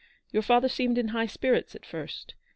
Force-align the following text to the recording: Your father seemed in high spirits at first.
Your 0.31 0.41
father 0.41 0.67
seemed 0.67 0.97
in 0.97 1.09
high 1.09 1.27
spirits 1.27 1.75
at 1.75 1.85
first. 1.85 2.33